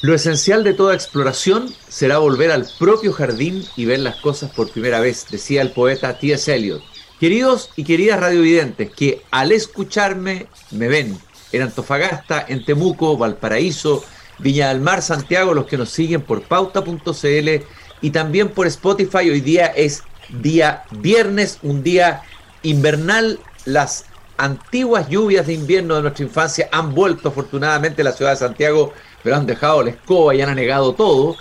[0.00, 4.70] Lo esencial de toda exploración será volver al propio jardín y ver las cosas por
[4.70, 6.54] primera vez, decía el poeta T.S.
[6.54, 6.80] Eliot.
[7.18, 11.18] Queridos y queridas radiovidentes, que al escucharme me ven
[11.50, 14.04] en Antofagasta, en Temuco, Valparaíso,
[14.38, 17.48] Viña del Mar, Santiago, los que nos siguen por pauta.cl
[18.00, 19.30] y también por Spotify.
[19.30, 22.22] Hoy día es día viernes, un día
[22.62, 23.40] invernal.
[23.64, 24.04] Las
[24.36, 28.92] antiguas lluvias de invierno de nuestra infancia han vuelto afortunadamente a la ciudad de Santiago
[29.22, 31.36] pero han dejado la escoba y han anegado todo.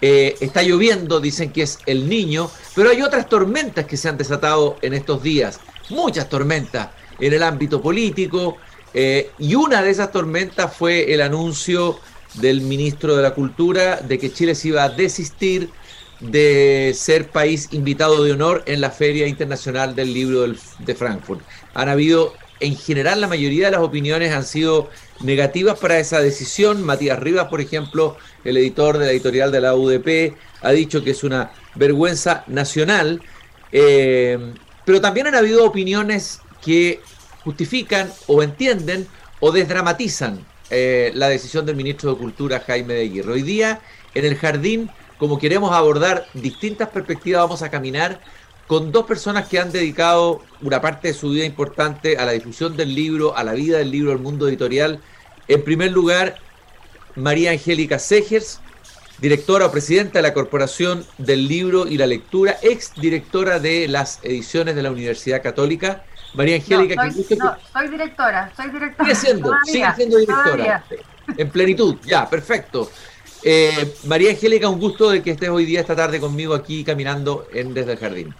[0.00, 4.18] Eh, está lloviendo, dicen que es el niño, pero hay otras tormentas que se han
[4.18, 6.88] desatado en estos días, muchas tormentas
[7.20, 8.56] en el ámbito político,
[8.94, 11.98] eh, y una de esas tormentas fue el anuncio
[12.34, 15.70] del ministro de la Cultura de que Chile se iba a desistir
[16.20, 20.46] de ser país invitado de honor en la Feria Internacional del Libro
[20.78, 21.42] de Frankfurt.
[21.74, 24.88] Han habido, en general, la mayoría de las opiniones han sido
[25.20, 26.82] negativas para esa decisión.
[26.82, 31.10] Matías Rivas, por ejemplo, el editor de la editorial de la UDP, ha dicho que
[31.10, 33.20] es una vergüenza nacional.
[33.72, 34.54] Eh,
[34.84, 37.00] pero también han habido opiniones que
[37.42, 39.08] justifican o entienden
[39.40, 43.32] o desdramatizan eh, la decisión del ministro de Cultura, Jaime de Aguirre.
[43.32, 43.80] Hoy día,
[44.14, 44.88] en el jardín,
[45.18, 48.20] como queremos abordar distintas perspectivas, vamos a caminar
[48.72, 52.74] con dos personas que han dedicado una parte de su vida importante a la difusión
[52.74, 54.98] del libro, a la vida del libro, al mundo editorial.
[55.46, 56.38] En primer lugar,
[57.14, 58.60] María Angélica Segers,
[59.18, 64.20] directora o presidenta de la Corporación del Libro y la Lectura, ex directora de las
[64.22, 66.04] ediciones de la Universidad Católica.
[66.32, 69.04] María Angélica, no, soy, no, soy directora, soy directora.
[69.04, 70.82] Sigue siendo, sigue siendo directora.
[71.36, 72.90] En plenitud, ya, perfecto.
[73.42, 77.46] Eh, María Angélica, un gusto de que estés hoy día, esta tarde conmigo aquí caminando
[77.52, 78.34] en Desde el Jardín.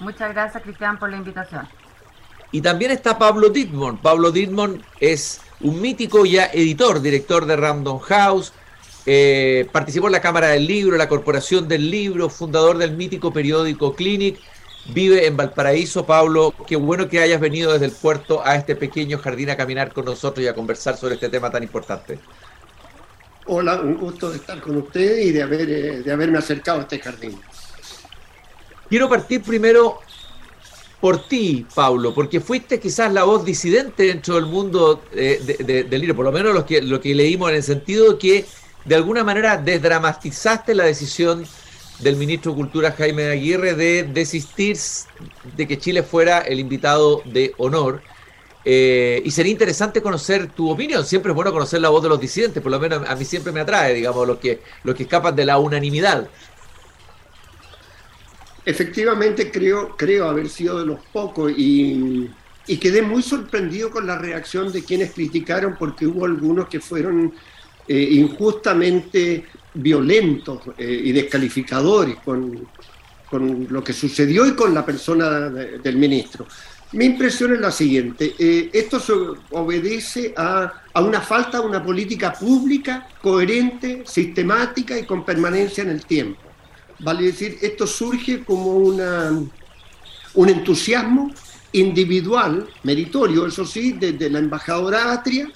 [0.00, 1.68] Muchas gracias, Cristian, por la invitación.
[2.52, 4.00] Y también está Pablo Dittmond.
[4.00, 8.52] Pablo Dittmond es un mítico ya editor, director de Random House,
[9.06, 13.94] eh, participó en la Cámara del Libro, la Corporación del Libro, fundador del mítico periódico
[13.94, 14.38] Clinic,
[14.86, 16.06] vive en Valparaíso.
[16.06, 19.92] Pablo, qué bueno que hayas venido desde el puerto a este pequeño jardín a caminar
[19.92, 22.18] con nosotros y a conversar sobre este tema tan importante.
[23.46, 26.82] Hola, un gusto de estar con usted y de, haber, eh, de haberme acercado a
[26.82, 27.38] este jardín.
[28.94, 29.98] Quiero partir primero
[31.00, 36.14] por ti, Pablo, porque fuiste quizás la voz disidente dentro del mundo eh, del libro,
[36.14, 38.46] por lo menos lo que, lo que leímos en el sentido que
[38.84, 41.44] de alguna manera desdramatizaste la decisión
[41.98, 44.78] del ministro de Cultura Jaime Aguirre de desistir
[45.56, 48.00] de que Chile fuera el invitado de honor.
[48.64, 51.04] Eh, y sería interesante conocer tu opinión.
[51.04, 53.52] Siempre es bueno conocer la voz de los disidentes, por lo menos a mí siempre
[53.52, 56.28] me atrae, digamos, los que, los que escapan de la unanimidad.
[58.66, 62.30] Efectivamente, creo, creo haber sido de los pocos y,
[62.80, 67.34] quedé muy sorprendido con la reacción de quienes criticaron porque hubo algunos que fueron
[67.86, 72.66] eh, injustamente violentos eh, y descalificadores con,
[73.68, 76.46] lo que sucedió y con la persona del ministro.
[76.92, 82.32] Mi impresión es la siguiente, eh, esto obedece a, a, una falta de una política
[82.32, 86.43] pública coherente, sistemática y con permanencia en el tiempo.
[87.00, 89.32] Vale decir, esto surge como una,
[90.34, 91.32] un entusiasmo
[91.72, 95.50] individual, meritorio, eso sí, desde la embajadora Atria,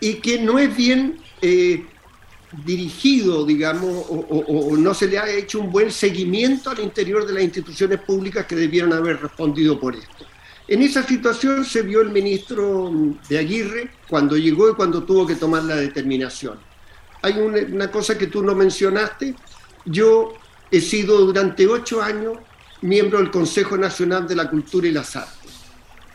[0.00, 1.84] y que no es bien eh,
[2.64, 7.42] dirigido, digamos, o, no se le ha hecho un buen seguimiento al interior de las
[7.42, 10.26] instituciones públicas que debieron haber respondido por esto.
[10.68, 12.92] En esa situación se vio el ministro
[13.28, 16.58] de Aguirre cuando llegó y cuando tuvo que tomar la determinación.
[17.22, 19.34] Hay una, una cosa que tú no mencionaste,
[19.86, 20.34] yo
[20.70, 22.38] he sido durante ocho años
[22.82, 25.52] miembro del Consejo Nacional de la Cultura y las Artes.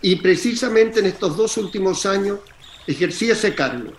[0.01, 2.39] Y precisamente en estos dos últimos años
[2.85, 3.91] ejercí ese cargo.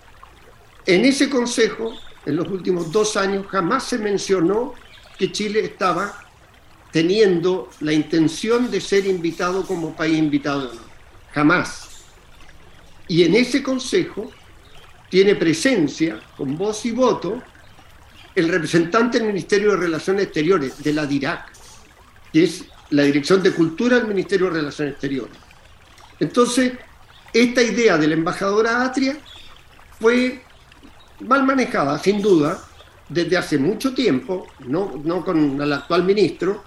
[0.85, 1.93] En ese consejo,
[2.25, 4.73] en los últimos dos años, jamás se mencionó
[5.17, 6.23] que Chile estaba
[6.91, 10.71] teniendo la intención de ser invitado como país invitado.
[11.31, 12.03] Jamás.
[13.07, 14.29] Y en ese consejo
[15.09, 17.41] tiene presencia, con voz y voto,
[18.35, 21.51] el representante del Ministerio de Relaciones Exteriores, de la DIRAC,
[22.31, 25.37] que es la Dirección de Cultura del Ministerio de Relaciones Exteriores.
[26.19, 26.73] Entonces,
[27.31, 29.17] esta idea de la embajadora Atria
[29.99, 30.41] fue
[31.21, 32.59] mal manejada, sin duda,
[33.09, 36.63] desde hace mucho tiempo, no, no con el actual ministro,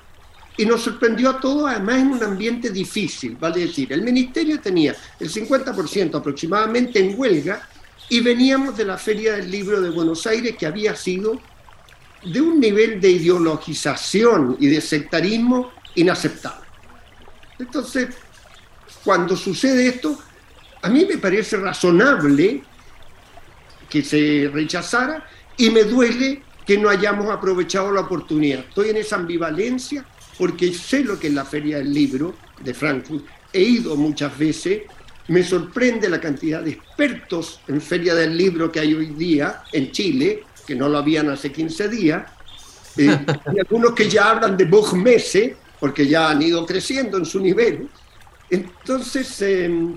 [0.56, 4.96] y nos sorprendió a todos, además en un ambiente difícil, vale decir, el ministerio tenía
[5.20, 7.68] el 50% aproximadamente en huelga
[8.08, 11.40] y veníamos de la Feria del Libro de Buenos Aires, que había sido
[12.32, 16.66] de un nivel de ideologización y de sectarismo inaceptable.
[17.58, 18.08] Entonces,
[19.04, 20.18] cuando sucede esto,
[20.82, 22.62] a mí me parece razonable
[23.88, 25.24] que se rechazara
[25.58, 28.60] Y me duele que no hayamos aprovechado la oportunidad.
[28.68, 30.04] Estoy en esa ambivalencia
[30.36, 34.82] porque sé lo que es la Feria del Libro de Frankfurt, he ido muchas veces,
[35.28, 39.92] me sorprende la cantidad de expertos en Feria del Libro que hay hoy día en
[39.92, 42.30] Chile, que no lo habían hace 15 días,
[42.96, 43.24] eh,
[43.54, 47.88] y algunos que ya hablan de Buchmesse, porque ya han ido creciendo en su nivel.
[48.50, 49.96] Entonces, em,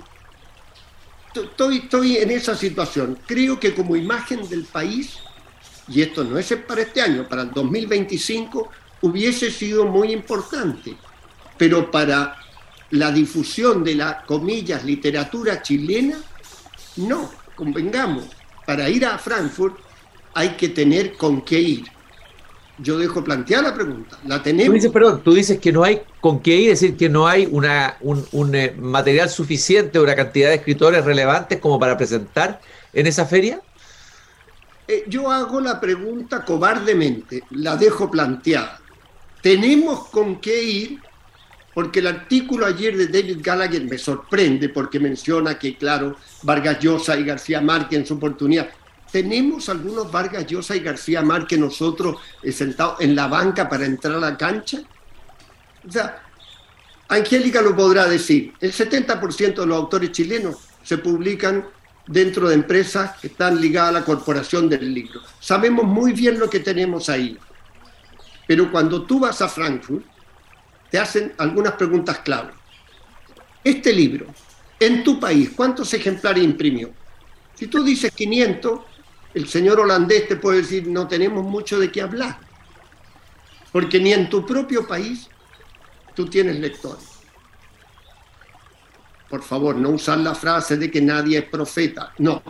[1.33, 3.18] estoy, estoy en esa situación.
[3.25, 5.18] Creo que como imagen del país,
[5.88, 8.69] y esto no es para este año, para el 2025,
[9.01, 10.95] hubiese sido muy importante,
[11.57, 12.36] pero para
[12.92, 16.18] la difusión de la, comillas, literatura chilena,
[16.98, 18.25] no, convengamos,
[18.66, 19.89] para ir a Frankfurt
[20.34, 21.86] hay que tener con qué ir.
[22.81, 24.68] Yo dejo plantear la pregunta, la tenemos.
[24.68, 27.28] Tú dices, perdón, tú dices que no hay con qué ir, es decir, que no
[27.28, 32.62] hay una, un, eh, material suficiente, una cantidad de escritores relevantes como para presentar
[32.94, 33.60] en esa feria.
[34.88, 38.80] Eh, yo hago la pregunta cobardemente, la dejo planteada.
[39.42, 41.00] Tenemos con qué ir
[41.74, 47.18] porque el artículo ayer de David Gallagher me sorprende porque menciona que, claro, Vargas Llosa
[47.18, 48.70] y García Márquez en su oportunidad.
[49.12, 54.16] ¿Tenemos algunos Vargas Llosa y García Márquez nosotros eh, sentados en la banca para entrar
[54.16, 54.82] a la cancha?
[55.88, 56.22] O sea,
[57.08, 61.66] Angélica lo podrá decir, el 70% de los autores chilenos se publican
[62.06, 65.22] dentro de empresas que están ligadas a la corporación del libro.
[65.40, 67.38] Sabemos muy bien lo que tenemos ahí.
[68.48, 70.04] Pero cuando tú vas a Frankfurt,
[70.90, 72.52] te hacen algunas preguntas clave.
[73.64, 74.28] Este libro,
[74.80, 76.92] en tu país, ¿cuántos ejemplares imprimió?
[77.54, 78.80] Si tú dices 500,
[79.34, 82.40] el señor holandés te puede decir, no tenemos mucho de qué hablar,
[83.72, 85.28] porque ni en tu propio país
[86.16, 87.06] tú tienes lectores.
[89.30, 92.14] Por favor, no usar la frase de que nadie es profeta.
[92.18, 92.42] No,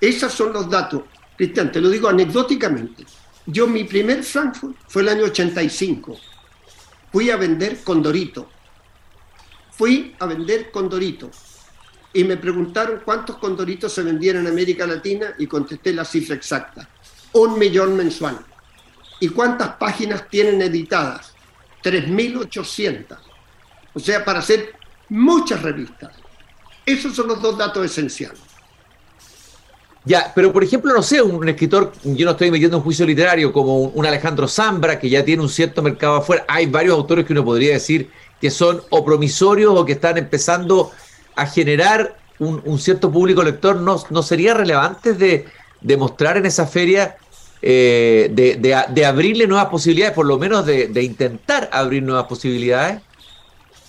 [0.00, 1.02] esos son los datos.
[1.36, 3.04] Cristian, te lo digo anecdóticamente.
[3.46, 6.16] Yo, mi primer Frankfurt fue el año 85
[7.12, 8.48] fui a vender condorito.
[9.70, 11.30] Fui a vender condorito.
[12.14, 16.88] Y me preguntaron cuántos condoritos se vendían en América Latina y contesté la cifra exacta.
[17.32, 18.38] Un millón mensual.
[19.20, 21.32] ¿Y cuántas páginas tienen editadas?
[21.82, 23.16] 3.800.
[23.94, 24.74] O sea, para hacer
[25.08, 26.12] muchas revistas.
[26.84, 28.40] Esos son los dos datos esenciales.
[30.04, 33.52] Ya, pero por ejemplo, no sé, un escritor, yo no estoy metiendo un juicio literario,
[33.52, 36.44] como un, Alejandro Zambra, que ya tiene un cierto mercado afuera.
[36.48, 38.10] Hay varios autores que uno podría decir
[38.40, 40.90] que son o promisorios o que están empezando
[41.36, 43.76] a generar un, cierto público lector.
[43.76, 45.46] ¿No, no sería relevante de,
[45.80, 47.16] de mostrar en esa feria,
[47.60, 48.56] eh, de,
[48.88, 53.00] de, abrirle nuevas posibilidades, por lo menos de, de intentar abrir nuevas posibilidades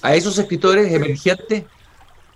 [0.02, 1.64] a esos escritores emergentes?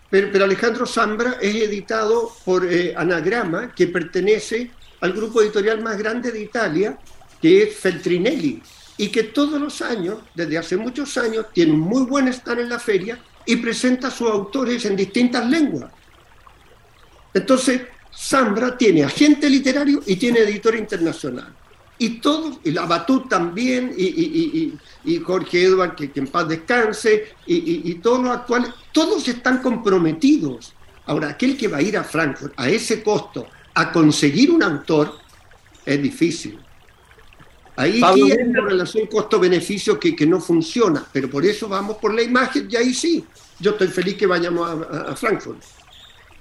[0.09, 4.71] Pero, Alejandro Zambra es editado por eh, Anagrama, que pertenece
[5.01, 6.97] al grupo editorial más grande de Italia,
[7.41, 8.63] que es Feltrinelli,
[8.95, 12.79] y que todos los años, desde hace muchos años, tiene muy buen stand en la
[12.79, 15.91] feria y presenta a sus autores en distintas lenguas.
[17.33, 17.81] Entonces,
[18.15, 21.53] Zambra tiene agente literario y tiene editor internacional
[21.99, 24.71] y todos, y la Batut también, y,
[25.23, 30.73] Jorge Edward, que, en paz descanse, y, todos los actuales, todos están comprometidos.
[31.05, 35.17] Ahora, aquel que va a ir a Frankfurt a ese costo a conseguir un autor
[35.85, 36.59] es difícil.
[37.77, 42.67] Ahí hay una relación costo-beneficio que, no funciona, pero por eso vamos por la imagen
[42.69, 43.23] y ahí sí.
[43.59, 45.61] Yo estoy feliz que vayamos a Frankfurt.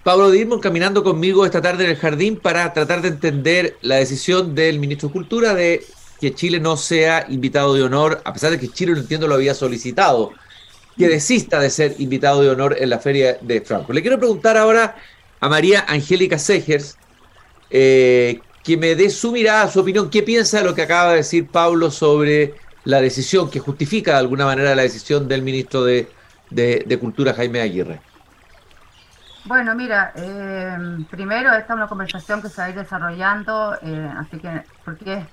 [0.06, 4.54] Pablo Dirmon caminando conmigo esta tarde en el jardín para tratar de entender la decisión
[4.54, 5.84] del ministro de Cultura de
[6.20, 9.34] que Chile no sea invitado de honor, a pesar de que Chile, lo entiendo, lo
[9.34, 10.30] había solicitado,
[10.96, 13.96] que desista de ser invitado de honor en la feria de Frankfurt.
[13.96, 14.94] Le quiero preguntar ahora
[15.40, 16.96] a María Angélica Segers,
[17.70, 21.18] eh, que me dé su mirada, su opinión, qué piensa de lo que acaba de
[21.18, 22.54] decir Pablo sobre
[22.84, 28.00] la decisión, que justifica de alguna manera la decisión del ministro de Cultura, Jaime Aguirre.
[29.46, 30.76] Bueno, mira, eh,
[31.08, 35.24] primero esta es una conversación que se va a ir desarrollando, eh, así que porque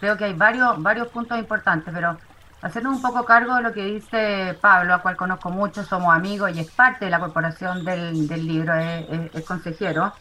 [0.00, 2.16] creo que hay varios varios puntos importantes, pero
[2.62, 6.52] hacernos un poco cargo de lo que dice Pablo, a cual conozco mucho, somos amigos
[6.54, 10.14] y es parte de la corporación del, libro, es, consejero.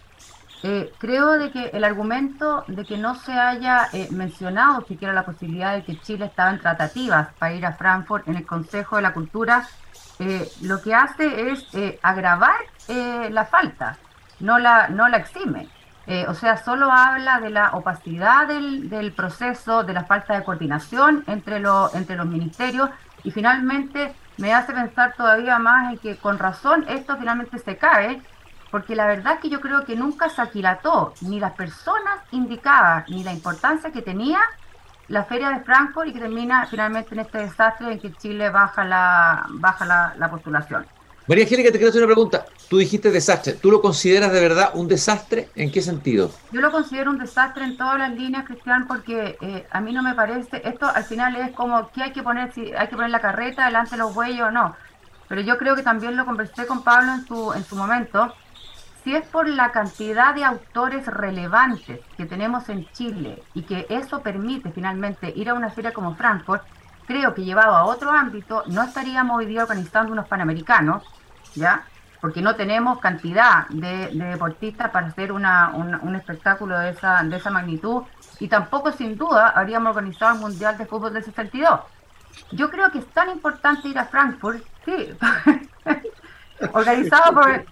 [0.62, 5.74] Eh, creo de que el argumento de que no se haya mencionado siquiera la posibilidad
[5.74, 9.14] de que Chile estaba en tratativas para ir a Frankfurt en el Consejo de la
[9.14, 9.68] Cultura,
[10.62, 11.66] lo que hace es
[12.02, 12.58] agravar
[12.90, 13.98] eh, la falta,
[14.40, 15.70] no la, no la exime.
[16.08, 20.44] Eh, o sea, solo habla de la opacidad del, del, proceso, de la falta de
[20.44, 22.90] coordinación entre, lo, entre los ministerios
[23.24, 28.20] y finalmente me hace pensar todavía más en que con razón esto finalmente se cae
[28.72, 33.10] porque la verdad es que yo creo que nunca se aquilató ni las personas indicadas
[33.10, 34.40] ni la importancia que tenía
[35.08, 38.86] la feria de Frankfurt y que termina finalmente en este desastre en que Chile baja
[38.86, 40.86] la, baja la, postulación.
[41.28, 42.46] María Angélica, te quiero hacer una pregunta.
[42.70, 43.54] Tú dijiste desastre.
[43.54, 45.50] ¿Tú lo consideras de verdad un desastre?
[45.56, 46.32] ¿En qué sentido?
[46.52, 50.02] Yo lo considero un desastre en todas las líneas, Cristian, porque eh, a mí no
[50.02, 50.62] me parece.
[50.68, 53.66] Esto al final es como que hay que poner, si hay que poner la carreta
[53.66, 54.76] delante de los bueyes o no.
[55.28, 58.34] Pero yo creo que también lo conversé con Pablo en su, en su momento
[59.04, 64.22] si es por la cantidad de autores relevantes que tenemos en Chile y que eso
[64.22, 66.64] permite finalmente ir a una feria como Frankfurt,
[67.08, 71.04] creo que llevado a otro ámbito no estaríamos hoy día organizando unos panamericanos,
[71.56, 71.86] ¿ya?
[72.22, 77.50] Porque no tenemos cantidad de, deportistas para hacer una, un espectáculo de esa, de esa
[77.50, 78.04] magnitud
[78.40, 81.80] y tampoco sin duda habríamos organizado el Mundial de Fútbol de 62.
[82.52, 85.18] Yo creo que es tan importante ir a Frankfurt, sí,
[86.74, 87.66] organizado por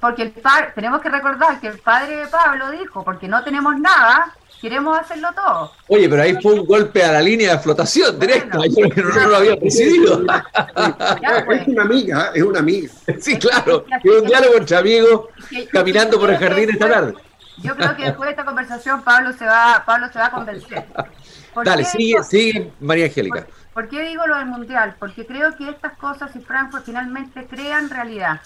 [0.00, 3.78] porque el padre, tenemos que recordar que el padre de Pablo dijo, porque no tenemos
[3.78, 5.72] nada, queremos hacerlo todo.
[5.88, 9.36] Oye, pero ahí fue un golpe a la línea de flotación directa, yo no, lo
[9.36, 10.24] había decidido.
[11.46, 11.62] Pues.
[11.62, 12.92] Es una amiga, es una amiga.
[13.20, 15.26] Sí, claro, es un diálogo entre amigos
[15.72, 17.14] caminando por el jardín esta tarde.
[17.58, 20.84] Yo creo que después de esta conversación Pablo se va, Pablo se va a convencer.
[21.64, 23.46] Dale, sigue, sigue María Angélica.
[23.46, 24.94] Por, ¿Por qué digo lo del mundial?
[24.98, 28.40] Porque creo que estas cosas y Frankfurt finalmente crean realidad.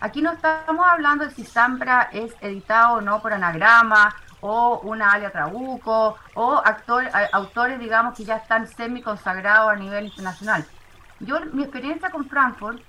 [0.00, 5.12] Aquí no estamos hablando de si Zambra es editado o no por anagrama o una
[5.12, 10.66] alia trabuco o actor, autores, digamos, que ya están semi consagrados a nivel internacional.
[11.20, 12.80] Yo, mi experiencia con Frankfurt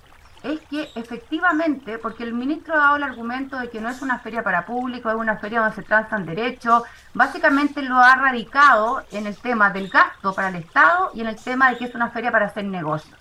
[0.42, 4.18] es que efectivamente, porque el ministro ha dado el argumento de que no es una
[4.18, 6.82] feria para público, es una feria donde se transan derechos,
[7.14, 11.36] básicamente lo ha radicado en el tema del gasto para el Estado y en el
[11.36, 13.17] tema de que es una feria para hacer negocio.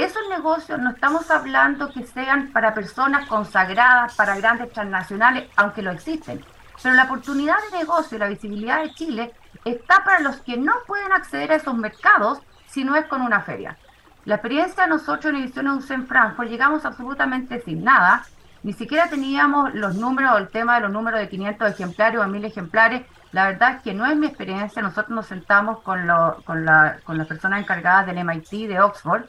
[0.00, 5.90] Esos negocios no estamos hablando que sean para personas consagradas, para grandes transnacionales, aunque lo
[5.90, 6.42] existen.
[6.82, 10.72] Pero la oportunidad de negocio y la visibilidad de Chile está para los que no
[10.86, 13.76] pueden acceder a esos mercados si no es con una feria.
[14.24, 18.24] La experiencia de nosotros en Ediciones en Frankfurt llegamos absolutamente sin nada,
[18.62, 22.46] ni siquiera teníamos los números, el tema de los números de 500 ejemplares o 1000
[22.46, 23.02] ejemplares.
[23.32, 24.80] La verdad es que no es mi experiencia.
[24.80, 26.36] Nosotros nos sentamos con, la,
[27.04, 29.24] con las personas encargadas del MIT de Oxford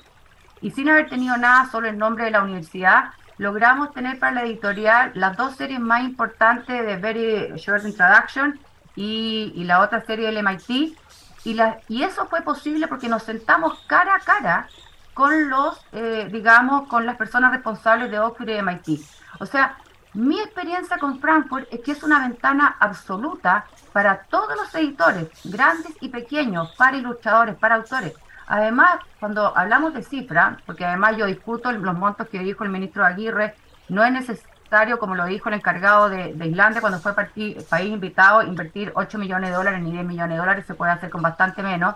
[0.62, 4.44] y sin haber tenido nada, solo el nombre de la universidad, logramos tener para la
[4.44, 8.60] editorial las dos series más importantes de Very Short Introduction
[8.96, 10.96] y, la otra serie del MIT.
[11.44, 14.68] Y, eso fue posible porque nos sentamos cara a cara
[15.16, 19.02] con los, eh, digamos, con las personas responsables de Oxford y MIT.
[19.40, 19.78] O sea,
[20.14, 25.94] mi experiencia con Frankfurt es que es una ventana absoluta para todos los editores, grandes
[26.02, 28.14] y pequeños, para ilustradores, para autores.
[28.52, 33.06] Además, cuando hablamos de cifra, porque además yo discuto los montos que dijo el ministro
[33.06, 33.56] Aguirre,
[33.88, 38.92] no es necesario, como lo dijo el encargado de, Islandia cuando fue país invitado, invertir
[38.94, 41.96] 8 millones de dólares ni 10 millones de dólares, se puede hacer con bastante menos.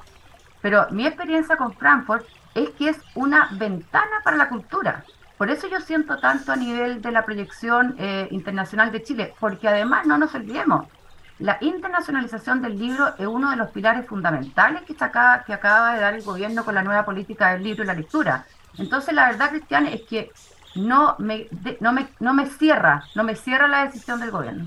[0.61, 5.03] Pero mi experiencia con Frankfurt es que es una ventana para la cultura.
[5.37, 9.67] Por eso yo siento tanto a nivel de la proyección eh, internacional de Chile, porque
[9.67, 10.87] además no nos olvidemos,
[11.39, 16.01] la internacionalización del libro es uno de los pilares fundamentales que, acaba, que acaba de
[16.01, 18.45] dar el gobierno con la nueva política del libro y la lectura.
[18.77, 20.31] Entonces, la verdad, Cristian, es que
[20.75, 21.47] no me,
[21.79, 24.65] no me, no me cierra, no me cierra la decisión del gobierno.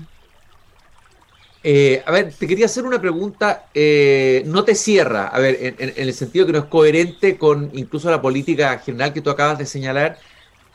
[1.63, 5.93] Eh, a ver, te quería hacer una pregunta, eh, no te cierra, a ver, en,
[5.95, 9.65] el sentido que no es coherente con incluso la política general que tú acabas de
[9.65, 10.17] señalar.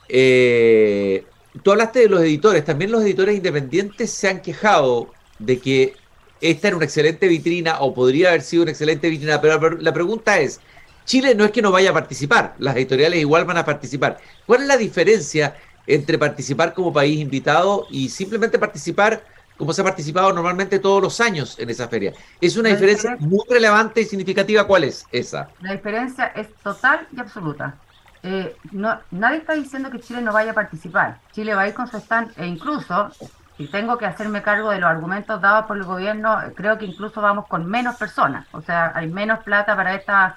[0.08, 1.24] Eh,
[1.62, 5.94] tú hablaste de los editores, también los editores independientes se han quejado de que
[6.40, 10.38] esta era una excelente vitrina o podría haber sido una excelente vitrina, pero la pregunta
[10.38, 10.60] es,
[11.04, 14.18] Chile no es que no vaya a participar, las editoriales igual van a participar.
[14.46, 15.54] ¿Cuál es la diferencia
[15.86, 19.22] entre participar como país invitado y simplemente participar
[19.56, 22.12] como se ha participado normalmente todos los años en esa feria?
[22.40, 24.66] Es una diferencia, muy relevante y significativa.
[24.66, 25.48] ¿Cuál es esa?
[25.60, 27.76] La diferencia es total y absoluta.
[28.22, 31.20] Eh, no, nadie está diciendo que Chile no vaya a participar.
[31.32, 33.10] Chile va a ir con su stand e incluso
[33.56, 37.20] si tengo que hacerme cargo de los argumentos dados por el gobierno, creo que incluso
[37.20, 38.46] vamos con menos personas.
[38.52, 40.36] O sea, hay menos plata para esta,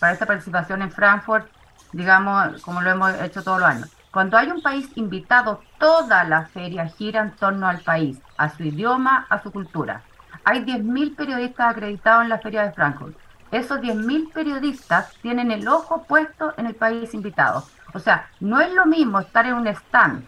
[0.00, 1.46] para esta participación en Frankfurt,
[1.92, 3.90] digamos, como lo hemos hecho todos los años.
[4.10, 8.62] Cuando hay un país invitado, toda la feria gira en torno al país, a su
[8.62, 10.02] idioma, a su cultura.
[10.44, 13.16] Hay 10.000 periodistas acreditados en la feria de Frankfurt.
[13.50, 17.64] Esos 10.000 periodistas tienen el ojo puesto en el país invitado.
[17.92, 20.24] O sea, no es lo mismo estar en un stand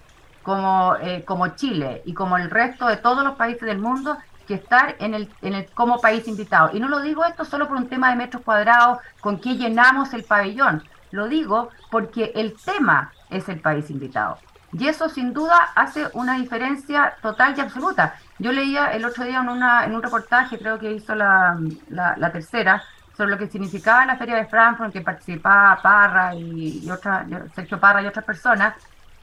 [0.46, 4.54] como, eh, como Chile y como el resto de todos los países del mundo que
[4.54, 6.70] estar en el, en el como país invitado.
[6.72, 10.14] Y no lo digo esto solo por un tema de metros cuadrados, con que llenamos
[10.14, 10.84] el pabellón.
[11.10, 14.38] Lo digo porque el tema es el país invitado.
[14.72, 18.14] Y eso sin duda hace una diferencia total y absoluta.
[18.38, 22.30] Yo leía el otro día en, una, en un reportaje, creo que hizo la, la,
[22.30, 22.84] tercera,
[23.16, 28.00] sobre lo que significaba la Feria de Frankfurt, que participaba Parra y otra, Sergio Parra
[28.02, 28.74] y otras personas,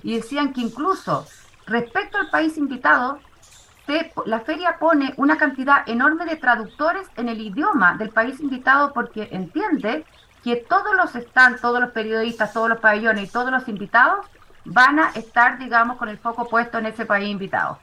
[0.03, 1.25] y decían que incluso
[1.65, 3.19] respecto al país invitado,
[4.25, 9.29] la feria pone una cantidad enorme de traductores en el idioma del país invitado porque
[9.31, 10.05] entiende
[10.43, 14.25] que todos los stands, todos los periodistas, todos los pabellones y todos los invitados
[14.65, 17.79] van a estar, digamos, con el foco puesto en ese país invitado.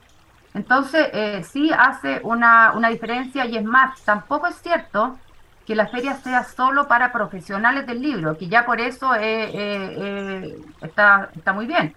[0.55, 5.19] Entonces, eh, sí hace una, una diferencia y es más, tampoco es cierto
[5.67, 10.59] que la feria sea solo para profesionales del libro, que ya por eso eh, eh,
[10.81, 11.95] está, está muy bien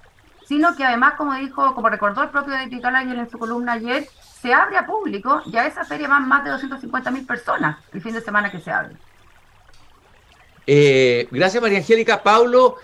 [0.48, 4.08] sino que además, como dijo, como recordó el propio David Gallagher en su columna ayer,
[4.42, 8.02] se abre a público y a esa feria van más de 250 mil personas el
[8.02, 8.96] fin de semana que se abre.
[10.68, 12.24] Eh, gracias María Angélica.
[12.24, 12.78] Pablo,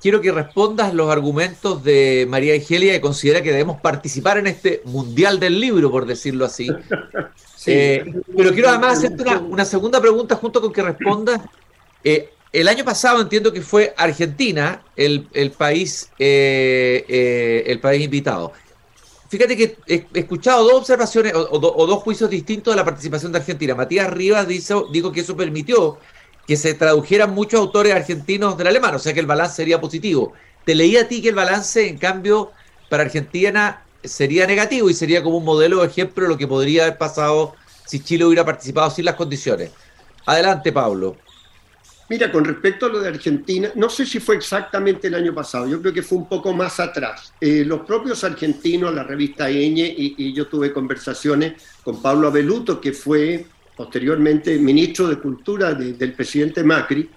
[0.00, 4.82] quiero que respondas los argumentos de María Angélica que considera que debemos participar en este
[4.84, 6.70] Mundial del Libro, por decirlo así.
[7.64, 8.04] Eh,
[8.36, 11.40] pero quiero además hacerte una, segunda pregunta junto con que respondas.
[12.02, 18.52] Eh, el año pasado entiendo que fue Argentina el, país, eh, eh, el país invitado.
[19.28, 23.74] Fíjate que he, escuchado dos observaciones o, dos juicios distintos de la participación de Argentina.
[23.74, 25.98] Matías Rivas dijo, dijo que eso permitió
[26.46, 30.34] que se tradujeran muchos autores argentinos del alemán, o sea que el balance sería positivo.
[30.66, 32.50] Te leí a ti que el balance, en cambio,
[32.90, 36.82] para Argentina sería negativo y sería como un modelo de ejemplo de lo que podría
[36.82, 37.54] haber pasado
[37.86, 39.70] si Chile hubiera participado sin las condiciones.
[40.26, 41.16] Adelante, Pablo.
[42.12, 45.66] Mira, con respecto a lo de Argentina, no sé si fue exactamente el año pasado,
[45.66, 47.32] yo creo que fue un poco más atrás.
[47.40, 52.92] Eh, los propios argentinos, la revista Eñe, y, yo tuve conversaciones con Pablo Abeluto, que
[52.92, 57.08] fue posteriormente ministro de Cultura del presidente Macri,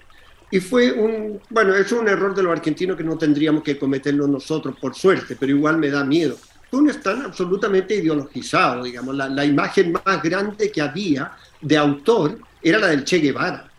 [0.50, 4.26] y fue un, bueno, es un error de los argentinos que no tendríamos que cometerlo
[4.26, 6.38] nosotros, por suerte, pero igual me da miedo.
[6.70, 12.78] Tú están absolutamente ideologizados, digamos, la, la imagen más grande que había de autor era
[12.78, 13.75] la del Che Guevara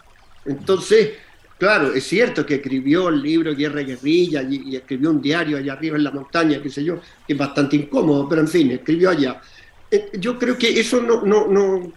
[0.48, 1.12] entonces,
[1.58, 5.74] claro, es cierto que escribió el libro Guerra y Guerrilla y, escribió un diario allá
[5.74, 9.10] arriba en la montaña, qué sé yo, que es bastante incómodo, pero en fin, escribió
[9.10, 9.42] allá.
[9.92, 11.94] Eh, yo creo que eso no, no, no,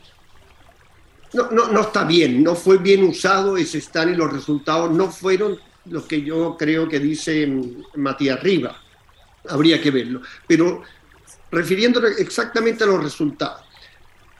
[1.33, 5.59] no, no, está bien, no fue bien usado ese stand y los resultados no fueron
[5.87, 7.49] los que yo creo que dice
[7.97, 8.77] Matías Riva.
[9.49, 10.21] Habría que verlo.
[10.47, 10.83] Pero
[11.51, 13.70] refiriéndome exactamente a los resultados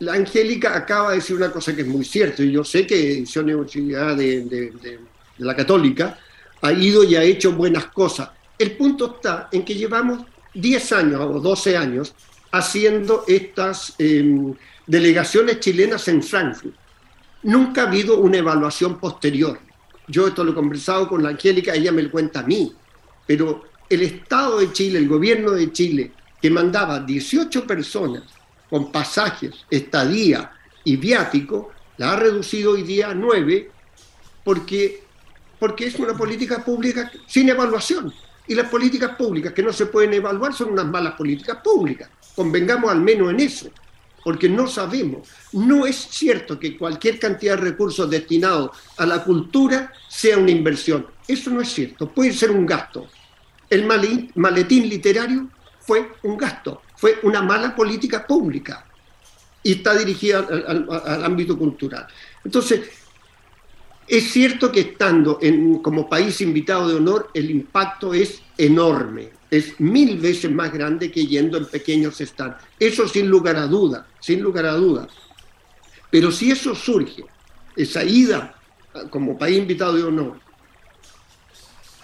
[0.01, 3.13] la Angélica acaba de decir una cosa que es muy cierta, y yo sé que
[3.13, 4.99] Edición Universidad de, de,
[5.39, 6.19] la Católica
[6.63, 8.31] ha ido y ha hecho buenas cosas.
[8.59, 12.15] El punto está en que llevamos 10 años o 12 años
[12.53, 14.55] haciendo estas em,
[14.87, 16.75] delegaciones chilenas en Frankfurt.
[17.43, 19.59] Nunca ha habido una evaluación posterior.
[20.09, 22.73] Yo esto lo he conversado con la Angélica, ella me lo cuenta a mí,
[23.27, 28.40] pero el Estado de Chile, el gobierno de Chile, que mandaba 18 personas
[28.71, 30.53] con pasajes, estadía
[30.85, 33.71] y viático, la ha reducido hoy día a nueve
[34.45, 35.03] porque,
[35.59, 38.15] porque es una política pública sin evaluación.
[38.47, 42.09] Y las políticas públicas que no se pueden evaluar son unas malas políticas públicas.
[42.35, 43.69] Convengamos al menos en eso,
[44.25, 45.29] porque no sabemos.
[45.53, 51.07] No es cierto que cualquier cantidad de recursos destinados a la cultura sea una inversión.
[51.29, 52.09] Eso no es cierto.
[52.09, 53.07] Puede ser un gasto.
[53.69, 55.49] El maletín literario
[55.91, 58.85] fue un gasto fue una mala política pública
[59.63, 62.07] y está dirigida al, ámbito cultural.
[62.45, 62.83] Entonces,
[64.07, 69.81] es cierto que estando en, como país invitado de honor, el impacto es enorme, es
[69.81, 72.59] mil veces más grande que yendo en pequeños stands.
[72.79, 75.09] Eso sin lugar a duda, sin lugar a duda.
[76.11, 77.25] Pero si eso surge,
[77.75, 78.55] esa ida
[79.09, 80.39] como país invitado de honor,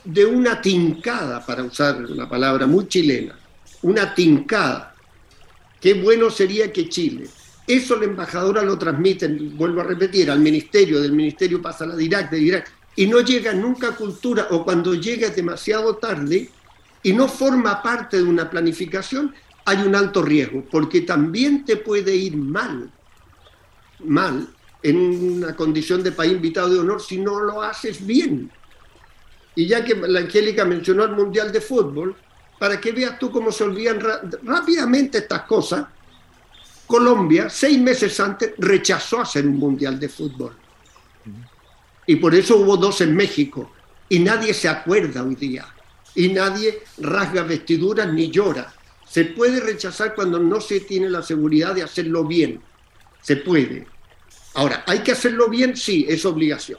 [0.03, 3.37] de una tincada, para usar una palabra muy chilena,
[3.83, 4.95] una tincada.
[5.81, 7.29] Qué bueno sería que Chile.
[7.67, 11.97] Eso la embajadora lo transmite, vuelvo a repetir, al ministerio, del ministerio pasa a la
[11.97, 16.49] DIRAC, de DIRAC, y no llega nunca a cultura, o cuando llega demasiado tarde
[17.03, 19.35] y no forma parte de una planificación,
[19.65, 22.91] hay un alto riesgo, porque también te puede ir mal,
[24.05, 24.49] mal,
[24.83, 28.51] en una condición de país invitado de honor si no lo haces bien.
[29.57, 32.15] Y ya que la Angélica mencionó el Mundial de Fútbol,
[32.59, 34.01] para que veas tú cómo se olvidan
[34.43, 35.87] rápidamente estas cosas,
[36.87, 40.57] Colombia, seis meses antes, rechazó hacer un mundial de fútbol.
[42.07, 43.73] Y por eso hubo dos en México.
[44.09, 45.67] Y nadie se acuerda hoy día.
[46.15, 48.73] Y nadie rasga vestiduras ni llora.
[49.09, 52.61] Se puede rechazar cuando no se tiene la seguridad de hacerlo bien.
[53.21, 53.87] Se puede.
[54.55, 55.77] Ahora, ¿hay que hacerlo bien?
[55.77, 56.79] Sí, es obligación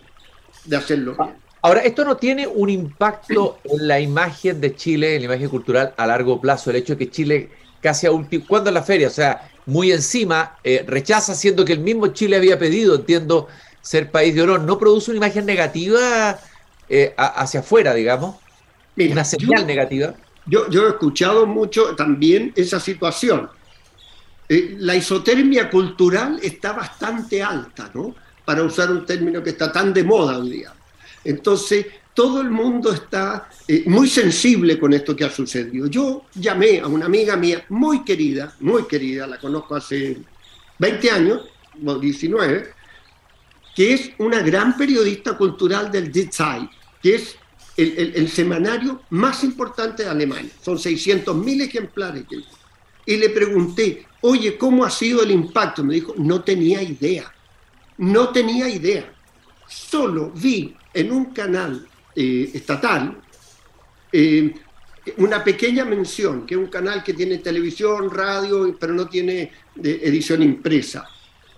[0.65, 1.46] de hacerlo bien.
[1.67, 5.93] Ahora, esto no tiene un impacto en la imagen de Chile, en la imagen cultural
[5.97, 7.49] a largo plazo, el hecho de que Chile
[7.81, 9.09] casi a último, ¿cuándo es la feria?
[9.09, 13.49] O sea, muy encima, eh, rechaza siendo que el mismo Chile había pedido, entiendo,
[13.81, 16.39] ser país de honor, ¿no produce una imagen negativa
[16.87, 18.37] eh, hacia afuera, digamos?
[18.95, 20.13] una señal negativa.
[20.45, 23.49] Yo, yo he escuchado mucho también esa situación.
[24.47, 28.15] Eh, la isotermia cultural está bastante alta, ¿no?
[28.45, 30.73] Para usar un término que está tan de moda hoy día.
[31.27, 35.87] Entonces, todo el mundo está eh, muy sensible con esto que ha sucedido.
[35.87, 40.17] Yo llamé a una amiga mía muy querida, muy querida, la conozco hace
[40.79, 41.41] 20 años,
[41.85, 42.69] o 19,
[43.75, 46.69] que es una gran periodista cultural del Die Zeit,
[47.03, 47.35] que es
[47.75, 50.51] el, semanario más importante de Alemania.
[50.63, 52.23] Son 600.000 ejemplares.
[53.05, 55.83] Y le pregunté, oye, ¿cómo ha sido el impacto?
[55.83, 57.31] Me dijo, no tenía idea.
[57.97, 59.13] No tenía idea.
[59.67, 63.21] Solo vi en un canal eh, estatal
[64.11, 64.53] eh,
[65.17, 69.51] una pequeña mención, que es un canal que tiene televisión, radio, pero no tiene
[69.83, 71.07] eh, edición impresa.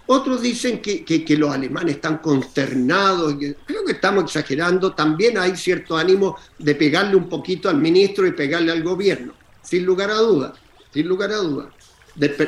[0.08, 5.96] Otros dicen que, que, los alemanes están consternados, creo que estamos exagerando, también hay cierto
[5.96, 10.54] ánimo de pegarle un poquito al ministro y pegarle al gobierno, sin lugar a dudas,
[10.92, 11.68] sin lugar a dudas.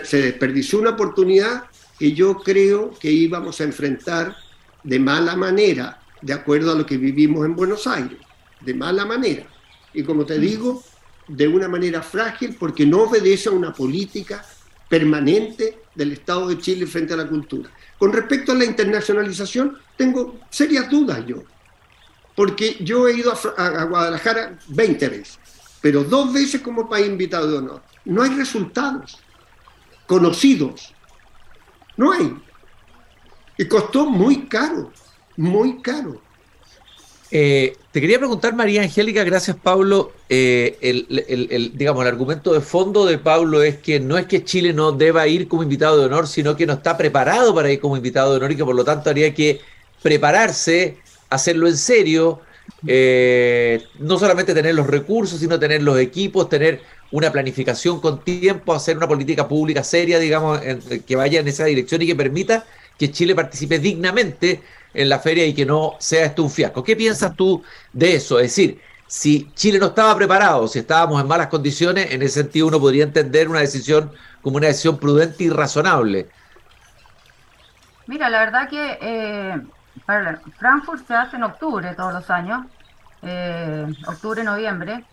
[0.04, 1.66] se desperdició una oportunidad
[2.00, 4.36] que yo creo que íbamos a enfrentar
[4.84, 8.20] de mala manera, de acuerdo a lo que vivimos en Buenos Aires,
[8.60, 9.48] de mala manera.
[9.94, 10.84] Y como te digo,
[11.28, 14.44] de una manera frágil porque no obedece a una política
[14.90, 17.70] permanente del Estado de Chile frente a la cultura.
[17.98, 21.44] Con respecto a la internacionalización, tengo serias dudas yo,
[22.36, 25.40] porque yo he ido a, Guadalajara 20 veces,
[25.82, 27.84] pero dos veces como país invitado de honor.
[28.04, 29.20] No hay resultados
[30.08, 30.94] conocidos,
[31.96, 32.36] no hay.
[33.58, 34.92] Y costó muy caro,
[35.42, 36.22] muy caro.
[37.32, 40.12] Eh, te quería preguntar, María Angélica, gracias Pablo.
[40.30, 44.72] Eh, el, digamos, el argumento de fondo de Pablo es que no es que Chile
[44.74, 47.98] no deba ir como invitado de honor, sino que no está preparado para ir como
[47.98, 49.62] invitado de honor y que por lo tanto habría que
[50.04, 50.98] prepararse,
[51.30, 52.42] hacerlo en serio,
[52.86, 58.74] eh, no solamente tener los recursos, sino tener los equipos, tener una planificación con tiempo,
[58.74, 60.60] hacer una política pública seria, digamos,
[61.06, 62.66] que vaya en esa dirección y que permita
[63.02, 64.62] que Chile participe dignamente
[64.94, 66.84] en la feria y que no sea esto un fiasco.
[66.84, 68.38] ¿Qué piensas tú de eso?
[68.38, 72.68] Es decir, si Chile no estaba preparado, si estábamos en malas condiciones, en ese sentido
[72.68, 74.12] uno podría entender una decisión
[74.44, 76.30] como una decisión prudente y razonable.
[78.06, 79.60] Mira, la verdad que eh,
[80.60, 82.68] Frankfurt se hace en octubre todos los años,
[83.24, 85.04] eh, octubre, noviembre,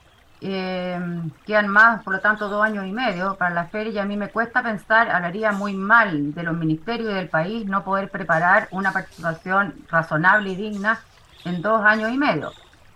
[0.40, 1.01] eh,
[1.46, 4.16] quedan más, por lo tanto, dos años y medio para la feria y a mí
[4.16, 8.68] me cuesta pensar, hablaría muy mal de los ministerios y del país no poder preparar
[8.70, 11.01] una participación razonable y digna
[11.44, 12.53] en dos años y medio.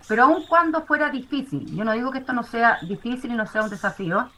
[0.09, 3.46] Pero aun cuando fuera difícil, yo no digo que esto no sea difícil y no
[3.46, 4.28] sea un desafío,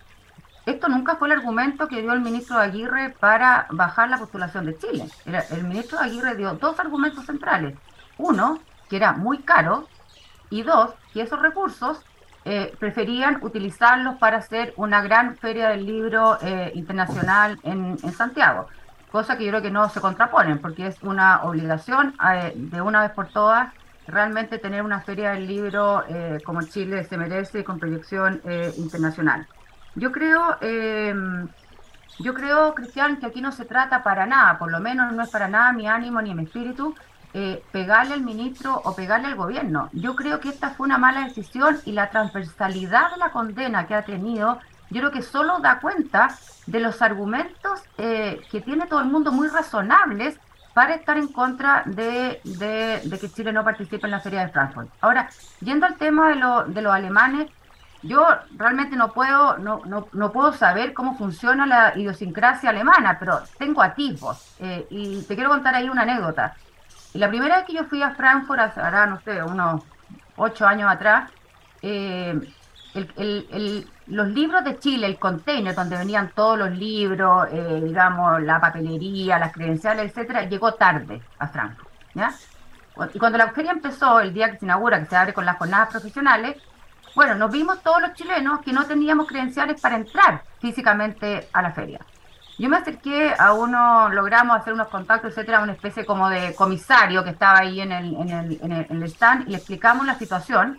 [0.66, 4.78] esto nunca fue el argumento que dio el ministro Aguirre para bajar la postulación de
[4.78, 5.10] Chile.
[5.50, 7.76] El ministro Aguirre dio dos argumentos centrales.
[8.16, 9.86] Uno, que era muy caro,
[10.48, 12.00] y dos, que esos recursos
[12.46, 18.68] eh, preferían utilizarlos para hacer una gran feria del libro eh, internacional en, Santiago,
[19.11, 23.00] cosa que yo creo que no se contraponen, porque es una obligación eh, de una
[23.00, 23.72] vez por todas
[24.07, 26.04] realmente tener una feria del libro
[26.44, 28.42] como Chile se merece con proyección
[28.76, 29.46] internacional.
[29.94, 31.48] Yo creo, em,
[32.18, 35.30] yo creo, Cristian, que aquí no se trata para nada, por lo menos no es
[35.30, 36.94] para nada mi ánimo ni mi espíritu,
[37.34, 39.90] eh, pegarle al ministro o pegarle al gobierno.
[39.92, 43.94] Yo creo que esta fue una mala decisión y la transversalidad de la condena que
[43.94, 46.34] ha tenido, yo creo que solo da cuenta
[46.66, 50.38] de los argumentos eh, que tiene todo el mundo muy razonables
[50.74, 54.88] para estar en contra de, que Chile no participe en la Feria de Frankfurt.
[55.00, 55.28] Ahora,
[55.60, 57.50] yendo al tema de, de los alemanes,
[58.04, 63.40] yo realmente no puedo, no, no, no, puedo saber cómo funciona la idiosincrasia alemana, pero
[63.58, 64.54] tengo atisbos.
[64.60, 66.54] Eh, y te quiero contar ahí una anécdota.
[67.14, 69.83] Y la primera vez que yo fui a Frankfurt, hará, no sé, unos
[70.37, 71.31] ocho años atrás,
[71.81, 72.38] eh,
[74.07, 79.38] los libros de Chile, el container donde venían todos los libros, eh, digamos, la papelería,
[79.38, 81.88] las credenciales, etcétera, llegó tarde a Frankfurt.
[83.14, 85.57] Y cuando la feria empezó, el día que se inaugura, que se abre con las
[85.57, 86.57] jornadas profesionales,
[87.14, 91.70] bueno, nos vimos todos los chilenos que no teníamos credenciales para entrar físicamente a la
[91.70, 92.00] feria.
[92.56, 97.24] Yo me acerqué a uno, logramos hacer unos contactos, etcétera, una especie como de comisario
[97.24, 100.78] que estaba ahí en el, en el, en el, stand y le explicamos la situación.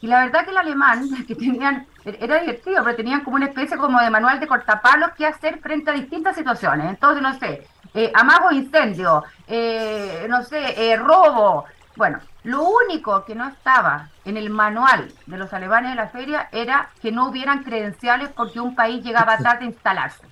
[0.00, 3.76] Y la verdad que el alemán, que tenían, era divertido, pero tenían como una especie
[3.76, 6.88] como de manual de cortapalos que hacer frente a distintas situaciones.
[6.88, 11.64] Entonces, no sé, eh, amago incendio, eh, no sé, eh, robo,
[11.96, 16.48] Bueno, lo único que no estaba en el manual de los alemanes de la feria
[16.52, 20.29] era que no hubieran credenciales porque un país llegaba tarde a instalarse.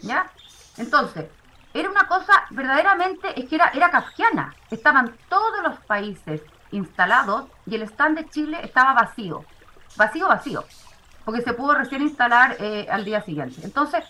[0.00, 0.30] ¿Ya?
[0.76, 1.26] Entonces,
[1.74, 4.54] era una cosa verdaderamente, es que era, era kafkiana.
[4.70, 9.44] Estaban todos los países instalados y el stand de Chile estaba vacío.
[9.96, 10.64] Vacío, vacío.
[11.24, 13.60] Porque se pudo recién instalar eh, al día siguiente.
[13.62, 14.04] Entonces,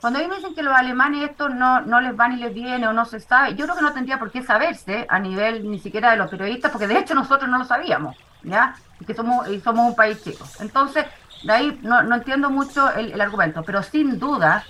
[0.00, 2.52] cuando a mí me dicen que los alemanes esto no, no les va ni les
[2.52, 5.70] viene o no se sabe, yo creo que no tendría por qué saberse a nivel
[5.70, 8.74] ni siquiera de los periodistas, porque de hecho nosotros no lo sabíamos, ¿ya?
[9.06, 10.44] Que somos, y somos un país chico.
[10.58, 11.06] Entonces,
[11.44, 14.64] de ahí no, no entiendo mucho el, el, argumento, pero sin duda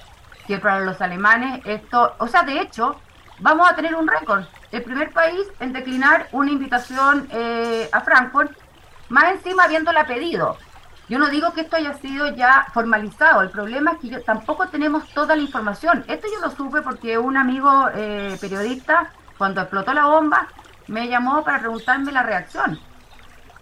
[0.47, 2.97] que para los alemanes esto, o sea, de hecho,
[3.39, 4.45] vamos a tener un récord.
[4.71, 8.53] El primer país en declinar una invitación eh, a Frankfurt,
[9.09, 10.57] más encima habiéndola pedido.
[11.09, 14.69] Yo no digo que esto haya sido ya formalizado, el problema es que yo, tampoco
[14.69, 16.05] tenemos toda la información.
[16.09, 20.49] Esto yo lo supe porque un amigo eh, periodista, cuando explotó la bomba,
[20.87, 22.79] me llamó para preguntarme la reacción.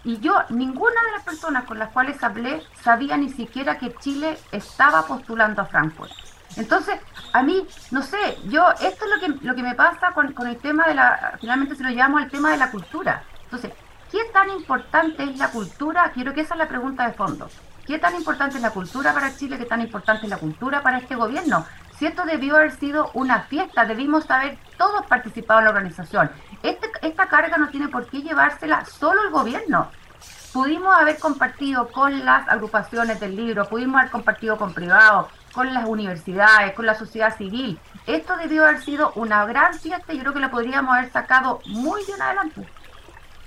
[0.03, 4.37] Y yo, ninguna de las personas con las cuales hablé sabía ni siquiera que Chile
[4.51, 6.11] estaba postulando a Frankfurt.
[6.57, 6.99] Entonces,
[7.33, 10.47] a mí, no sé, yo, esto es lo que, lo que me pasa con, con
[10.47, 13.23] el tema de la, finalmente se lo llamo el tema de la cultura.
[13.43, 13.71] Entonces,
[14.11, 16.11] ¿Qué tan importante es la cultura?
[16.13, 17.49] Quiero que esa es la pregunta de fondo.
[17.87, 19.57] ¿Qué tan importante es la cultura para Chile?
[19.57, 21.65] ¿Qué tan importante es la cultura para este gobierno?
[21.97, 26.29] Si esto debió haber sido una fiesta, debimos haber todos participado en la organización.
[26.61, 29.89] Este, esta carga no tiene por qué llevársela solo el gobierno.
[30.51, 35.87] Pudimos haber compartido con las agrupaciones del libro, pudimos haber compartido con privados, con las
[35.87, 37.77] universidades, con la sociedad civil.
[38.07, 41.59] Esto debió haber sido una gran fiesta y yo creo que lo podríamos haber sacado
[41.65, 42.65] muy bien adelante.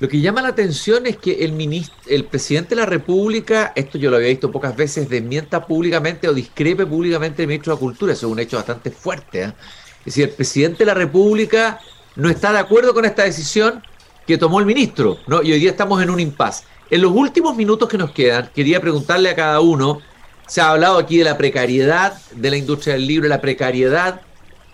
[0.01, 3.97] Lo que llama la atención es que el, ministro, el presidente de la República, esto
[3.97, 8.13] yo lo había visto pocas veces, desmienta públicamente o discrepe públicamente el ministro de Cultura.
[8.13, 9.43] Eso es un hecho bastante fuerte.
[9.45, 9.53] ¿eh?
[10.01, 11.79] Es decir, el presidente de la República
[12.17, 13.83] no está de acuerdo con esta decisión
[14.27, 15.43] que tomó el ministro, ¿no?
[15.43, 16.65] Y hoy día estamos en un impasse.
[16.91, 20.01] En los últimos minutos que nos quedan, quería preguntarle a cada uno,
[20.47, 24.21] se ha hablado aquí de la precariedad de la industria del libro, la precariedad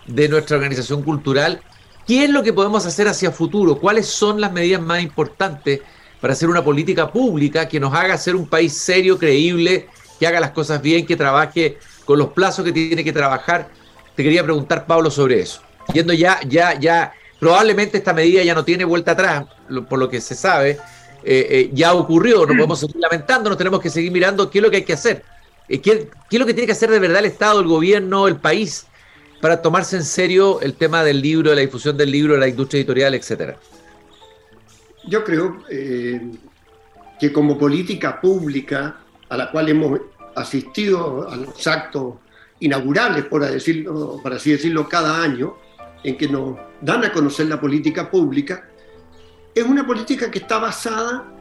[0.07, 1.61] de nuestra organización cultural.
[2.05, 3.77] ¿Qué es lo que podemos hacer hacia futuro?
[3.79, 5.81] ¿Cuáles son las medidas más importantes
[6.19, 9.87] para hacer una política pública que nos haga ser un país serio, creíble,
[10.19, 13.69] que haga las cosas bien, que trabaje con los plazos que tiene que trabajar?
[14.15, 15.61] Te quería preguntar, Pablo, sobre eso.
[15.93, 19.45] Yendo ya, ya, ya, probablemente esta medida ya no tiene vuelta atrás,
[19.89, 20.71] por lo que se sabe,
[21.23, 24.69] eh, eh, ya ocurrió, no podemos seguir lamentándonos, tenemos que seguir mirando qué es lo
[24.69, 25.23] que hay que hacer.
[25.71, 28.27] Eh, ¿Qué, ¿Qué es lo que tiene que hacer de verdad el Estado, el gobierno,
[28.27, 28.87] el país
[29.39, 32.47] para tomarse en serio el tema del libro, de la difusión del libro, de la
[32.49, 33.55] industria editorial, etcétera?
[35.07, 36.21] Yo creo eh,
[37.19, 38.97] que como política pública
[39.29, 40.01] a la cual hemos
[40.35, 42.15] asistido a los actos
[42.59, 45.55] inaugurales, por decirlo, para así decirlo, cada año,
[46.03, 48.67] en que nos dan a conocer la política pública,
[49.55, 51.31] es una política que está basada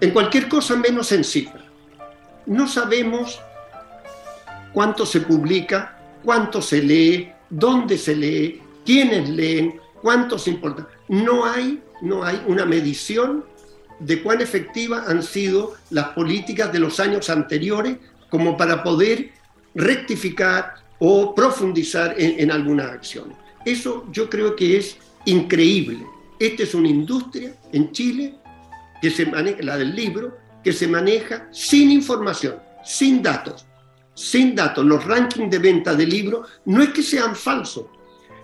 [0.00, 1.64] en cualquier cosa menos en cifras.
[2.46, 3.40] No sabemos
[4.74, 10.86] cuánto se publica, cuánto se lee, dónde se lee, quiénes leen, cuánto se importa.
[11.08, 13.44] No hay, no hay una medición
[14.00, 17.96] de cuán efectivas han sido las políticas de los años anteriores
[18.28, 19.30] como para poder
[19.74, 23.36] rectificar o profundizar en, en algunas acciones.
[23.64, 26.04] Eso yo creo que es increíble.
[26.40, 28.34] Esta es una industria en Chile
[29.00, 33.66] que se maneja, la del libro, que se maneja sin información, sin datos
[34.14, 37.86] sin datos, los rankings de venta de libros, no es que sean falsos,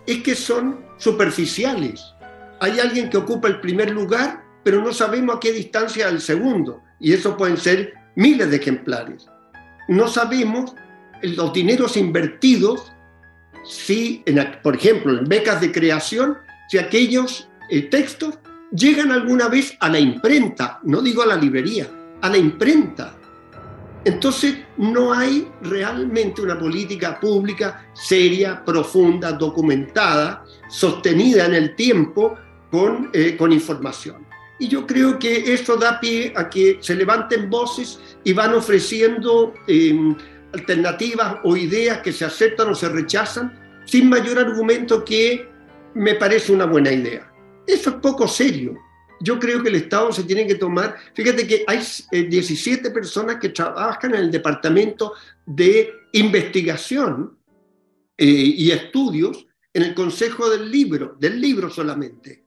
[0.06, 2.02] es que son superficiales.
[2.60, 6.82] Hay alguien que ocupa el primer lugar, pero no sabemos a qué distancia el segundo,
[6.98, 9.26] y eso pueden ser miles de ejemplares.
[9.88, 10.74] No sabemos
[11.22, 12.92] los dineros invertidos,
[13.64, 14.24] si,
[14.62, 16.36] por ejemplo, en becas de creación,
[16.68, 18.38] si aquellos eh, textos
[18.72, 21.88] llegan alguna vez a la imprenta, no digo a la librería,
[22.20, 23.19] a la imprenta
[24.04, 32.34] entonces, no hay realmente una política pública seria, profunda, documentada, sostenida en el tiempo
[32.70, 34.26] con, eh, con información.
[34.58, 39.54] Y yo creo que eso da pie a que se levanten voces y van ofreciendo
[39.66, 40.14] em,
[40.52, 45.48] alternativas o ideas que se aceptan o se rechazan sin mayor argumento que
[45.94, 47.30] me parece una buena idea.
[47.66, 48.76] Eso es poco serio
[49.20, 51.80] yo creo que el Estado se tiene que tomar, fíjate que hay
[52.10, 55.12] 17 eh, personas que trabajan en el departamento
[55.44, 57.38] de investigación
[58.16, 62.44] eh, y estudios en el Consejo del Libro, del libro solamente.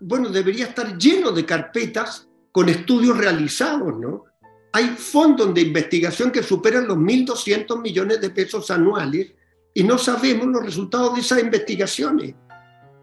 [0.00, 4.24] Bueno, debería estar lleno de carpetas con estudios realizados, ¿no?
[4.72, 9.32] Hay fondos de investigación que superan los 1.200 millones de pesos anuales
[9.72, 12.34] y no sabemos los resultados de esas investigaciones.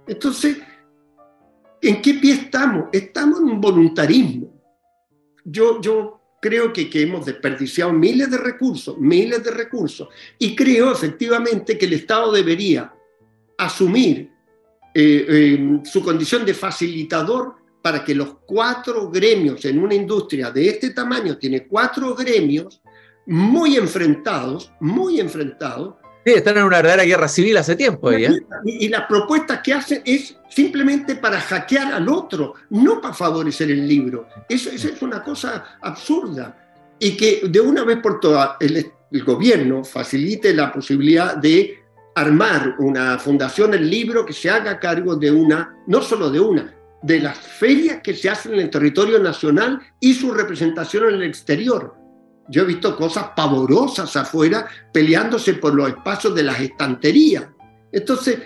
[0.07, 0.57] Entonces,
[1.81, 2.89] ¿En qué pie estamos?
[2.91, 4.53] Estamos en un voluntarismo.
[5.43, 11.85] Yo, creo que, hemos desperdiciado miles de recursos, miles de recursos, y creo efectivamente que
[11.85, 12.93] el Estado debería
[13.57, 14.31] asumir
[14.93, 20.69] eh, eh, su condición de facilitador para que los cuatro gremios en una industria de
[20.69, 22.81] este tamaño, tiene cuatro gremios
[23.25, 28.11] muy enfrentados, muy enfrentados, Sí, están en una verdadera guerra civil hace tiempo.
[28.11, 28.29] ¿eh?
[28.65, 33.87] Y, las propuestas que hacen es simplemente para hackear al otro, no para favorecer el
[33.87, 34.27] libro.
[34.47, 36.57] Eso, es una cosa absurda.
[36.99, 41.79] Y que de una vez por todas el, el gobierno facilite la posibilidad de
[42.13, 46.75] armar una fundación del libro que se haga cargo de una, no solo de una,
[47.01, 51.23] de las ferias que se hacen en el territorio nacional y su representación en el
[51.23, 52.00] exterior
[52.51, 57.45] yo he visto cosas pavorosas afuera peleándose por los espacios de las estanterías.
[57.91, 58.39] Entonces,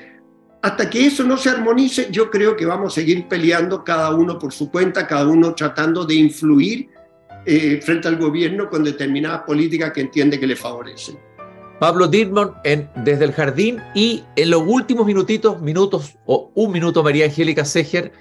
[0.62, 4.38] hasta que eso no se armonice, yo creo que vamos a seguir peleando cada uno
[4.38, 6.90] por su cuenta, cada uno tratando de influir
[7.46, 11.18] eh, frente al gobierno con determinadas políticas que entiende que le favorecen.
[11.80, 17.04] Pablo Dirmon en Desde el Jardín y en los últimos minutitos, minutos o un minuto
[17.04, 18.12] María Angélica Seger,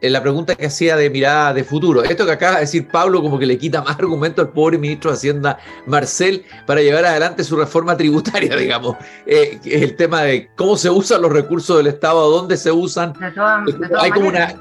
[0.00, 2.02] la pregunta que hacía de mirada de futuro.
[2.02, 5.10] Esto que acaba de decir Pablo como que le quita más argumento al pobre ministro
[5.10, 8.96] de Hacienda Marcel para llevar adelante su reforma tributaria, digamos.
[9.26, 13.14] Eh, el tema de cómo se usan los recursos del Estado, dónde se usan.
[13.98, 14.54] Hay como una,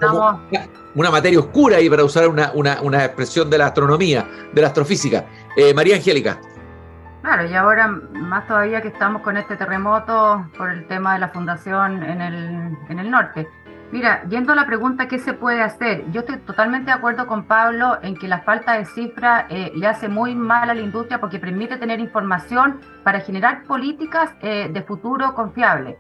[0.96, 5.26] una, materia oscura ahí para usar una, una, expresión de la astronomía, de la astrofísica.
[5.58, 6.40] Eh, María Angélica.
[7.22, 11.30] Claro, y ahora más todavía que estamos con este terremoto por el tema de la
[11.30, 13.48] fundación en el, en el norte.
[13.92, 16.10] Mira, yendo a la pregunta, ¿qué se puede hacer?
[16.12, 19.86] Yo estoy totalmente de acuerdo con Pablo en que la falta de cifra eh, le
[19.86, 24.82] hace muy mal a la industria porque permite tener información para generar políticas eh, de
[24.82, 25.98] futuro confiables.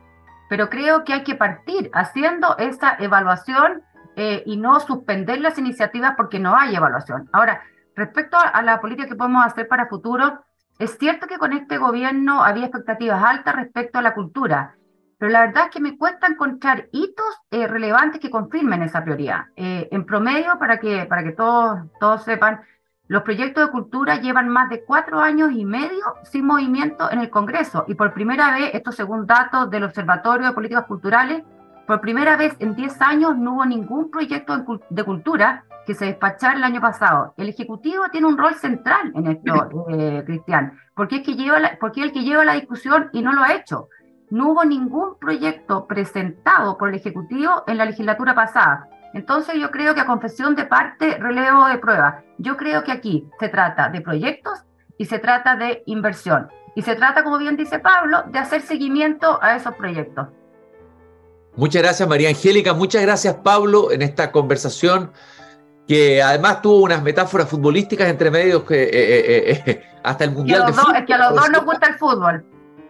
[0.49, 3.83] Pero creo que hay que partir haciendo esa evaluación
[4.15, 7.29] eh, y no suspender las iniciativas porque no hay evaluación.
[7.31, 7.61] Ahora,
[7.95, 10.43] respecto a la política que podemos hacer para futuro,
[10.79, 14.75] es cierto que con este gobierno había expectativas altas respecto a la cultura
[15.17, 19.45] pero la verdad es que me cuesta encontrar hitos eh, relevantes que confirmen esa prioridad.
[19.55, 22.61] Eh, en promedio, para que, para que todos, todos sepan,
[23.07, 27.29] los proyectos de cultura llevan más de cuatro años y medio sin movimiento en el
[27.29, 31.43] Congreso y por primera vez, esto según datos del Observatorio de Políticas Culturales,
[31.85, 36.55] por primera vez en 10 años no hubo ningún proyecto de cultura que se despachara
[36.55, 37.33] el año pasado.
[37.35, 42.01] El Ejecutivo tiene un rol central en esto, eh, Cristian, porque es, que lleva porque
[42.01, 43.89] es el que lleva la discusión y no lo ha hecho
[44.33, 48.89] no hubo ningún proyecto presentado por el Ejecutivo en la legislatura pasada.
[49.13, 52.23] Entonces yo creo que a confesión de parte, relevo de prueba.
[52.39, 54.63] Yo creo que aquí se trata de proyectos
[54.97, 56.49] y se trata de inversión.
[56.75, 60.29] Y se trata, como bien dice Pablo, de hacer seguimiento a esos proyectos.
[61.55, 65.11] Muchas gracias María Angélica, muchas gracias Pablo en esta conversación
[65.87, 70.65] que además tuvo unas metáforas futbolísticas entre medios que eh, eh, eh, hasta el Mundial
[70.65, 70.95] de fútbol.
[70.95, 72.43] Es que a los dos nos gusta el fútbol.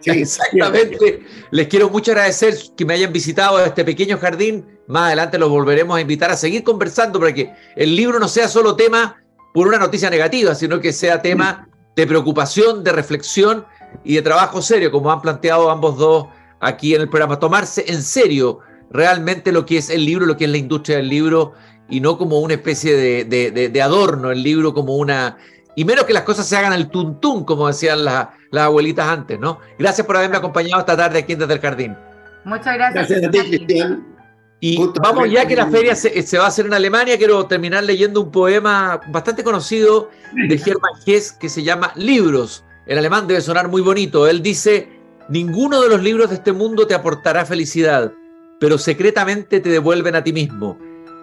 [0.12, 1.22] Exactamente.
[1.50, 4.66] Les quiero mucho agradecer que me hayan visitado a este pequeño jardín.
[4.86, 8.48] Más adelante los volveremos a invitar a seguir conversando para que el libro no sea
[8.48, 13.64] solo tema por una noticia negativa, sino que sea tema de preocupación, de reflexión
[14.02, 16.26] y de trabajo serio, como han planteado ambos dos
[16.60, 17.38] aquí en el programa.
[17.38, 18.58] Tomarse en serio
[18.90, 21.52] realmente lo que es el libro, lo que es la industria del libro,
[21.88, 25.36] y no como una especie de, de adorno, el libro como una
[25.76, 29.60] y menos que las cosas se hagan al tuntún, como decían las abuelitas antes, ¿no?
[29.78, 31.96] Gracias por haberme acompañado esta tarde aquí Desde el Jardín.
[32.44, 33.08] Muchas gracias.
[33.08, 34.14] Gracias a ti, Cristian.
[34.60, 38.22] Y vamos, ya que la feria se, va a hacer en Alemania, quiero terminar leyendo
[38.22, 42.64] un poema bastante conocido de Germán Hess que se llama Libros.
[42.86, 44.26] En alemán debe sonar muy bonito.
[44.26, 44.88] Él dice,
[45.28, 48.12] ninguno de los libros de este mundo te aportará felicidad,
[48.58, 50.78] pero secretamente te devuelven a ti mismo.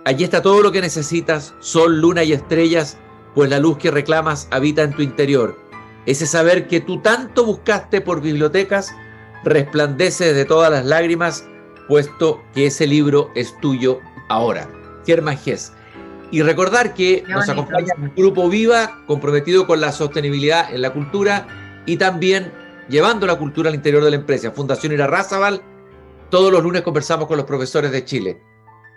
[0.06, 3.00] Allí está todo lo que necesitas, sol, luna y estrellas
[3.36, 5.58] pues la luz que reclamas habita en tu interior.
[6.06, 8.94] Ese saber que tú tanto buscaste por bibliotecas
[9.44, 11.46] resplandece de todas las lágrimas,
[11.88, 14.70] puesto que ese libro es tuyo ahora.
[15.06, 15.74] Germán Gess.
[16.32, 21.48] Y recordar que nos acompaña un grupo Viva comprometido con la sostenibilidad en la cultura
[21.86, 22.52] y también
[22.88, 24.52] llevando la cultura al interior de la empresa.
[24.52, 25.62] Fundación Irarrázaval.
[26.30, 28.42] Todos los lunes conversamos con los profesores de Chile.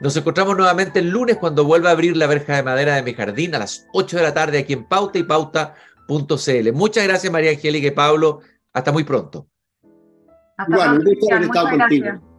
[0.00, 3.14] Nos encontramos nuevamente el lunes cuando vuelva a abrir la verja de madera de mi
[3.14, 6.72] jardín a las 8 de la tarde aquí en pauta y pauta.cl.
[6.72, 8.40] Muchas gracias María Angélica y Pablo.
[8.72, 9.46] Hasta muy pronto.
[10.56, 12.33] Hasta Igual, un gusto haber estado contigo.